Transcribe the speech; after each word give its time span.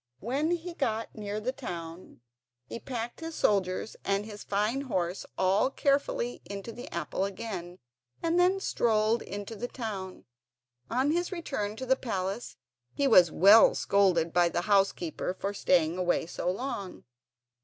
When 0.19 0.49
he 0.49 0.73
got 0.73 1.13
near 1.13 1.39
the 1.39 1.51
town 1.51 2.21
he 2.65 2.79
packed 2.79 3.19
his 3.19 3.35
soldiers 3.35 3.95
and 4.03 4.25
his 4.25 4.43
fine 4.43 4.81
horse 4.81 5.27
all 5.37 5.69
carefully 5.69 6.41
into 6.45 6.71
the 6.71 6.89
apple 6.91 7.23
again, 7.23 7.77
and 8.23 8.39
then 8.39 8.59
strolled 8.59 9.21
into 9.21 9.55
the 9.55 9.67
town. 9.67 10.25
On 10.89 11.11
his 11.11 11.31
return 11.31 11.75
to 11.75 11.85
the 11.85 11.95
palace 11.95 12.57
he 12.95 13.07
was 13.07 13.31
well 13.31 13.75
scolded 13.75 14.33
by 14.33 14.49
the 14.49 14.61
housekeeper 14.61 15.35
for 15.35 15.53
staying 15.53 15.99
away 15.99 16.25
so 16.25 16.49
long. 16.49 17.03